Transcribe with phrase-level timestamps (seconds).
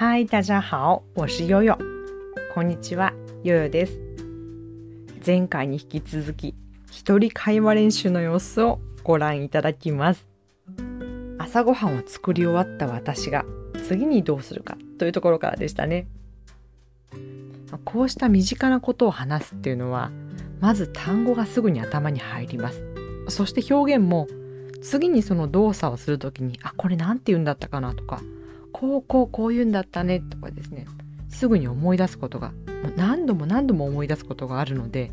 [0.00, 1.76] 嗨，大家好，我是悠悠。
[2.54, 3.98] こんにちは、悠悠です。
[5.26, 6.54] 前回に引き続き、
[6.88, 10.28] 一人会話練習の様子をご覧いただきます。
[11.38, 13.44] 朝ごはんを作り終わった私が
[13.88, 16.06] 次にどうするかというところからでしたね。
[17.84, 20.12] こうした身近なことを話すっていうのは、
[20.60, 22.84] まず単語がすぐに頭に入ります。
[23.26, 24.28] そして表現も
[24.80, 28.22] 次にその動作をするときに、あ、これなんて言うんだったかなとか、
[28.72, 30.86] こうこうこう言うんだったねとかですね。
[31.28, 32.52] すぐに思い出すことが
[32.96, 35.12] 何度も何度も思い出すことがあるので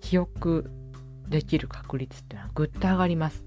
[0.00, 0.70] 記憶
[1.28, 3.44] できる確率っていうのはぐっと上がります。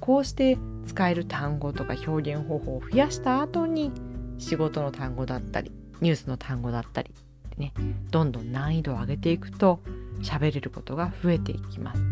[0.00, 3.92] こうして使える単語とか表現方法を増やした後に
[4.38, 7.14] 仕事の単語だったりニュースの単語だったり
[7.58, 7.74] ね
[8.10, 9.80] どんどん難易度を上げていくと
[10.22, 12.02] 喋れることが増えていきます。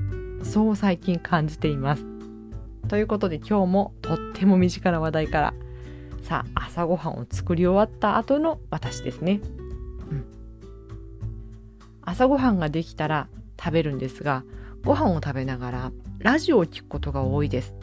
[0.52, 2.04] そう最近感じています。
[2.88, 5.54] ということで今日もとっても身近な話題から
[6.22, 9.40] さあ朝ごはんを作り終わった後の私ですね、
[10.10, 10.24] うん、
[12.02, 14.44] 朝ごはんができたら食べるんですが
[14.84, 17.74] ご飯を食べながらラジオを聞くことが多いです。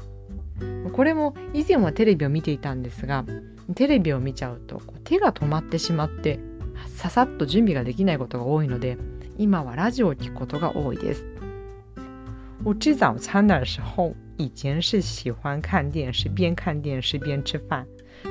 [0.93, 3.23] これも以前はテレビを見ていたんですが
[3.75, 6.39] テレビを見ちゃうと手が止まってしまって
[6.95, 8.97] ささっと準備ができないことが多いので
[9.37, 11.25] 今はラジオを聞くことが多いです。
[12.65, 17.85] 我吃早餐的时候以前是喜欢看电视边看电视边吃饭。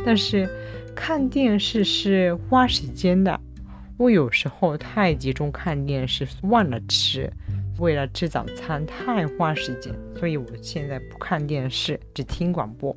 [0.04, 0.48] 但是
[0.94, 3.38] 看电视是花时间的，
[3.96, 7.32] 我有时候太集中看电视，忘了吃。
[7.78, 12.96] 为了吃早餐太花时间，所以我现在不看電視、只聽廣播。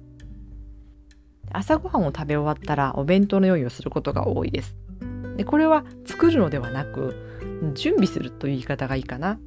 [1.51, 4.75] 朝ごはんを食べ終わったらお弁当の用意をすることが多いです。
[5.37, 7.15] でこれは作るのではなく
[7.75, 9.39] 準備するという言い方がいいかな。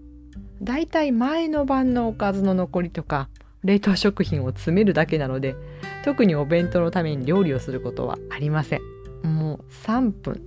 [0.62, 3.28] だいたい前の晩のおかずの残りとか
[3.64, 5.56] 冷凍食品を詰めるだけなので
[6.04, 8.80] 特にお弁当のために料理をすることはありません。
[9.22, 10.40] もう3分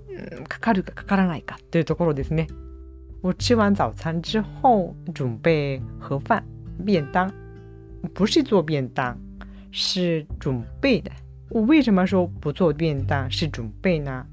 [0.48, 2.48] かかるかかからないかというところですね。
[3.24, 6.44] 我吃完早餐之后准备盒饭
[6.86, 7.34] 便当，
[8.14, 9.18] 不是做便当，
[9.72, 11.12] 是准备的。
[11.50, 14.24] 我为什么说不做便当是准备呢？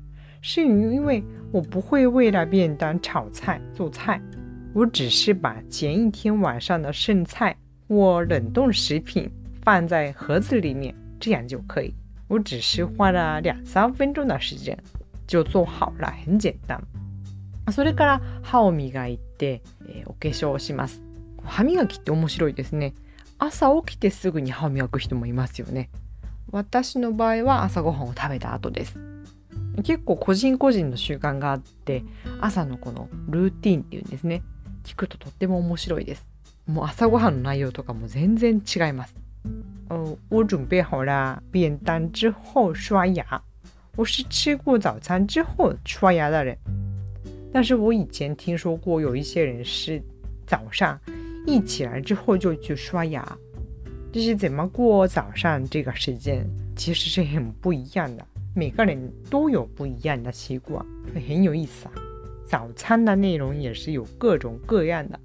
[0.42, 4.20] 是因为我不会为了便当炒菜做菜，
[4.75, 7.56] 我只是把前一天晚上的剩菜
[7.88, 9.30] 或冷冻食品
[9.62, 10.94] 放在盒子里面。
[11.20, 11.94] 这样就可以。
[12.28, 14.78] 我只是花了两三分钟的时间
[15.26, 16.80] 就做好了，很简单。
[17.70, 21.02] それから歯を磨いて、えー、お化粧をします。
[21.42, 22.92] 歯磨きって面白いですね。
[23.38, 25.88] 朝起きてすぐに歯を磨く人もいますよね。
[26.50, 28.98] 私の場合は朝ごはんを食べた後です。
[29.82, 32.04] 結構個人個人の習慣があって
[32.40, 34.42] 朝のこのルーティンっていうんですね
[34.84, 36.24] 聞くととっても面白いです
[36.66, 39.16] もう朝ごはんの内容とかも全然違います
[39.89, 43.41] 呃，我准备好了便当之后刷牙。
[43.95, 46.55] 我是吃过早餐之后刷牙的人，
[47.51, 50.01] 但是我以前听说过有一些人是
[50.45, 51.00] 早上
[51.45, 53.38] 一起来之后就去刷牙，
[54.11, 61.91] 就是怎么过早上这个时间其实是很不一样的，每个人都有不一样的习惯，很有意思啊。
[62.47, 65.19] 早餐的内容也是有各种各样的。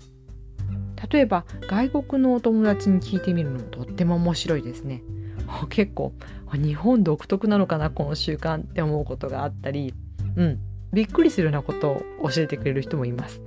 [1.12, 5.04] 例えば外国のお友達に聞いてみるのもとっても面白いですね。
[5.70, 6.14] 結構
[6.54, 9.94] 日本独特なのかなこの習慣って思うことがあったり、
[10.36, 10.60] うん、
[10.94, 13.42] びっくりするようなことを教えてくれる人もいます。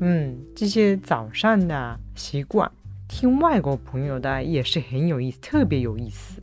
[0.00, 2.70] 嗯，这些早上的习惯，
[3.06, 6.40] 听外国朋友的也是很有意思，特别有意思。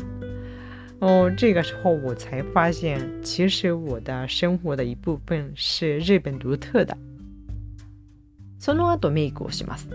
[1.00, 6.98] 哦，这个时候我才发现，其实我的生活的一部分是日本独特的。
[8.60, 9.90] その後メイクをします。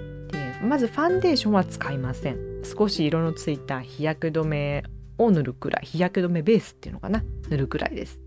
[0.64, 2.62] まずファンデーションは使いません。
[2.64, 4.82] 少し色のついた日焼け止め
[5.18, 7.22] を塗るくらい日焼け止めベースっていうのかな？
[7.50, 8.20] 塗るくらいです。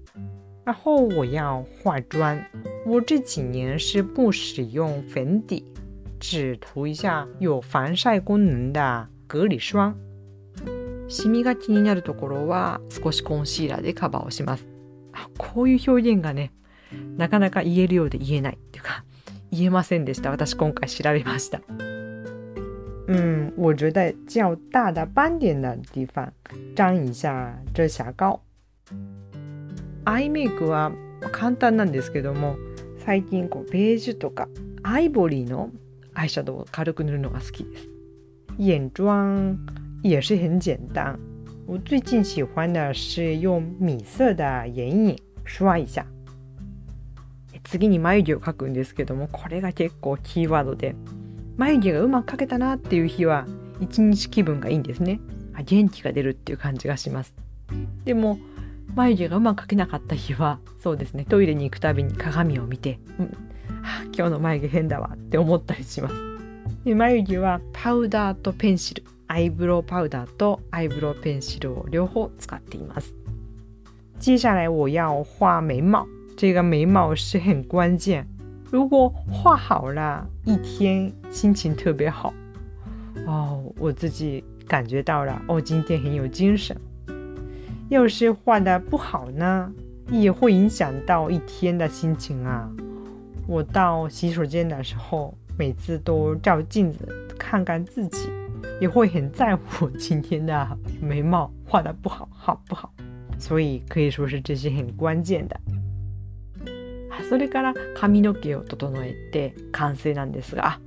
[0.65, 2.37] 然后我要化妆
[2.85, 5.63] 我这几年是不使用粉底
[6.19, 9.07] 只涂一下有防晒功能的。
[9.27, 9.95] 隔離霜。
[11.09, 14.67] シミが気になるところは少しコンシーラーでカバーをします。
[15.13, 16.53] あこういう表現がね
[17.17, 19.03] なかなか言えるようで言えないっていうか
[19.51, 20.31] 言えませんでした。
[20.31, 21.61] 私今回調べました
[23.07, 26.31] 嗯，我觉得较大的斑点的地方
[26.75, 28.39] 沾一下遮瑕膏。
[30.03, 30.91] アイメイクは
[31.31, 32.57] 簡単なんですけども
[33.05, 34.47] 最近こうベージュとか
[34.83, 35.69] アイボリーの
[36.13, 37.89] アイシャドウを軽く塗るのが好きです。
[38.57, 39.57] 眼妆
[40.03, 41.17] 也是很简单。
[41.65, 45.15] 我最近喜欢的是用米色的眼影
[45.45, 46.05] 刷一下。
[47.63, 50.95] 次に眉毛を描くんですけどもこれが結構キーワードで
[51.57, 53.45] 眉毛がうまく描けたなっていう日は
[53.79, 55.19] 一日気分がいいんですね。
[55.53, 57.33] あ元気が出るっていう感じがします。
[58.05, 58.39] でも
[58.95, 61.25] 眉毛がうまく描けなかった日はそうですね。
[61.25, 63.25] トイレに行くたびに鏡を見て、うん
[63.81, 66.15] はあ、今日の眉毛変だわって思ったりします。
[66.85, 69.03] で眉毛はパウダーとペンシル。
[69.29, 73.13] アイブロウパウダーとアイブロウペンシルを両方使っています。
[74.19, 76.07] 接下来我要画眉毛。
[76.37, 78.36] 这个眉毛是很关键。
[78.69, 82.33] 如果画好了一天心情特别好
[83.25, 86.75] 哦我自己感觉到了哦今天很有精神
[87.89, 89.71] 要是画的不好呢，
[90.11, 92.69] 也会影响到一天的心情啊。
[93.47, 97.07] 我到洗手间的时候，每次都照镜子
[97.39, 98.27] 看看自己，
[98.81, 102.91] 也会很在乎今天的眉毛画的不好，好不好？
[103.39, 105.57] 所以可以说是这是很关键的。
[107.29, 110.79] それから髪の毛を整えて完成なんですが、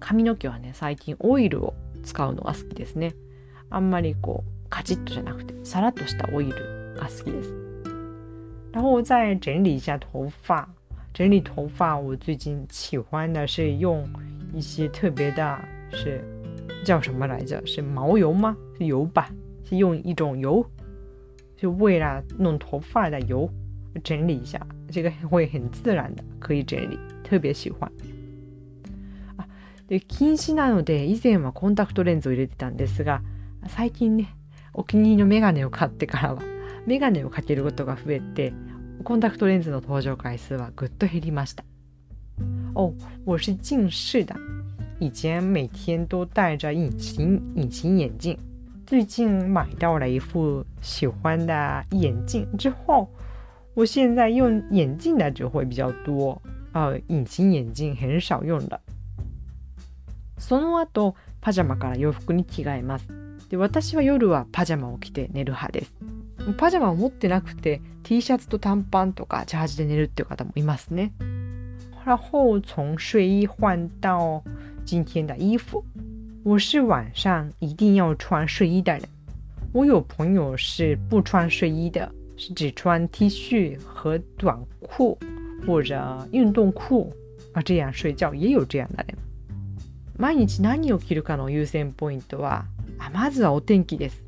[0.00, 3.14] 髪の毛はね最近オイルを使うのが好きですね。
[3.70, 6.52] あんまりこう卡吉就那个沙拉多斯的 oil
[7.00, 7.38] 阿斯基的。
[8.72, 10.68] 然后再整理一下头发，
[11.12, 14.08] 整理头发，我最近喜欢的是用
[14.54, 15.58] 一些特别的，
[15.90, 16.22] 是
[16.84, 17.60] 叫什么来着？
[17.66, 18.56] 是毛油吗？
[18.78, 19.30] 是油吧？
[19.64, 20.64] 是用一种油，
[21.56, 23.50] 就为了弄头发的油，
[24.02, 27.90] 整理一下，这个会很自然的可以整理，特别喜欢。
[29.36, 29.46] あ、
[29.88, 33.22] で近視なので以前はコンタクトレンズを入れてたんですが、
[33.66, 34.34] 最近ね。
[34.74, 36.42] お気に入りのメガネを買ってからは
[36.86, 38.52] メガネをかけることが増えて
[39.02, 41.64] コンタクトレンズの登場回数はぐっと減りました。
[42.74, 42.94] 哦，
[43.24, 44.36] 我是近视的，
[45.00, 48.38] 以前每天都戴着隐形隐形眼镜，
[48.86, 53.08] 最近买到了一副喜欢的眼镜之后，
[53.78, 56.42] 我现在用眼镜的只会比较多，
[56.72, 58.80] 呃，隐形眼镜很少用的。
[60.36, 63.06] その後パジャマから洋服に着替えます。
[63.48, 65.94] で私は夜はパジャマを着て寝る派です。
[66.56, 71.12] パジャマを持ってなくて T シャツと短パンとかジャージで寝るっていう方もいますね。
[72.04, 74.42] 然后从睡衣换到
[74.84, 75.84] 今天的衣服。
[76.42, 79.02] 我是晚上一定要穿睡衣的人。
[79.72, 82.12] 我有朋友是不穿睡衣的。
[82.38, 85.18] 只穿 T 恤和短裤
[85.66, 87.12] 或者运动裤
[87.52, 89.18] 啊这样睡觉也有这样的人。
[90.16, 92.66] 毎日何を着るかの優先ポイントは
[92.98, 94.24] あまずはお天気です。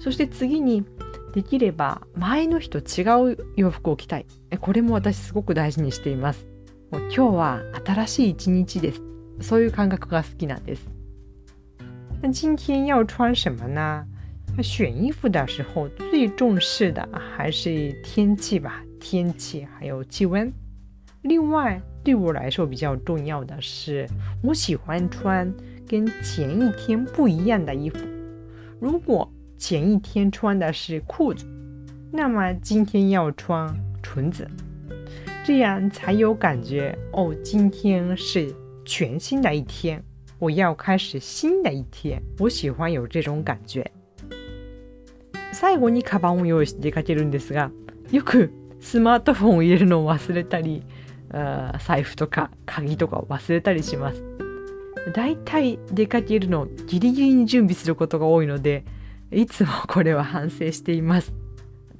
[0.00, 0.84] そして次に
[1.34, 4.26] できれば前の日と違う洋服を着たい。
[4.60, 6.48] これも私すごく大事にしています。
[6.90, 9.02] もう今日は新しい一日です。
[9.40, 10.88] そういう感覚が好きなんです。
[12.20, 14.04] 那今天要穿什么呢？
[14.62, 20.52] 选衣服的时候最重视的还是天气吧，天气还有气温。
[21.22, 24.06] 另外，对我来说比较重要的是，
[24.42, 25.52] 我喜欢穿
[25.86, 27.98] 跟前一天不一样的衣服。
[28.80, 31.44] 如果前一天穿的是裤子，
[32.12, 33.68] 那么今天要穿
[34.02, 34.48] 裙子，
[35.44, 37.34] 这样才有感觉哦。
[37.42, 40.02] 今天是全新的一天，
[40.38, 42.22] 我要开始新的一天。
[42.38, 43.84] 我喜欢有这种感觉。
[45.52, 47.70] 最後にカバンを用意して出かけるんですが、
[48.10, 50.82] よくスマートフォンを入れるのを忘れたり
[51.30, 54.22] あ、財布とか鍵とかを忘れたりします。
[55.14, 58.84] だいたい出かけるのギリギリに準備することが多いので
[59.30, 61.32] いつもこれは反省しています。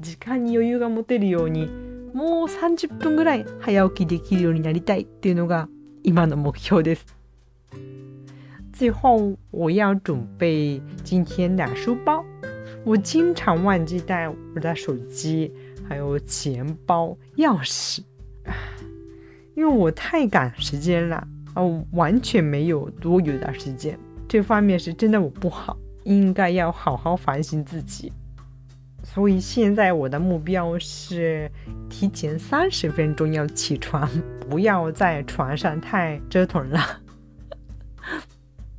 [0.00, 1.66] 時間に余裕が持てるように
[2.14, 5.68] もう30分ぐらい早起きできるようになりたいっていうのが
[6.04, 7.06] 今の目標です。
[8.72, 12.37] 最后我要准备今天的书包。
[12.87, 15.51] 我经常忘记带我的手机
[15.87, 18.01] 还有钱包钥匙
[19.55, 23.97] 因为我太赶时间了哦，完全没有多余的时间，
[24.27, 28.11] 这方面是真的我不好，应该要好好反省自己。
[29.03, 31.51] 所以现在我的目标是
[31.89, 34.09] 提前三十分钟要起床，
[34.49, 36.79] 不要在床上太折腾了。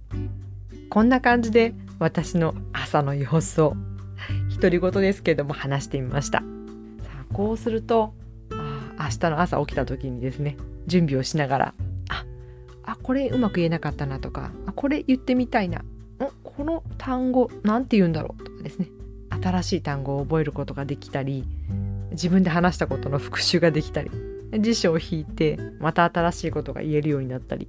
[0.90, 3.76] こんな感じで私の朝の様子を
[4.59, 6.39] 独り言ですけども話してみました。
[6.39, 6.45] さ
[7.29, 8.13] あこうすると
[8.51, 11.73] あ明日の朝起きた時にですね準備をしながら
[12.89, 15.83] あこれうまく言えなかったなとかあこれ言ってみたいな
[16.43, 18.87] この単語なんて言うんだろうとかですね
[19.29, 21.45] 新しい単語を覚えることができたり
[22.11, 24.09] 自分で話したことの復習ができたり
[24.59, 27.67] 辞書を引いてまた新しいことが言えるようになったり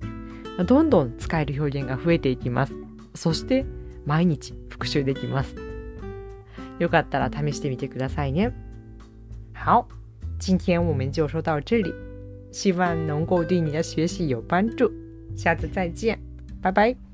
[0.67, 2.75] どんどん使える表現が増えていきます
[3.15, 3.67] そして
[4.07, 5.70] 毎日復習できます
[6.81, 8.53] よかったら試してみてくださいね
[9.55, 9.87] 好
[10.41, 11.93] 今天我们就说到这里
[12.51, 14.91] 希望能够对你的学习有帮助
[15.37, 16.19] 下次再见，
[16.61, 17.10] 拜拜。